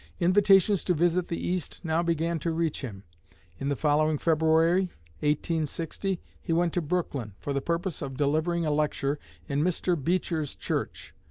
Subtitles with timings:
[0.19, 3.03] Invitations to visit the East now began to reach him.
[3.59, 4.89] In the following February
[5.19, 9.95] (1860) he went to Brooklyn, for the purpose of delivering a lecture in Mr.
[9.95, 11.13] Beecher's church.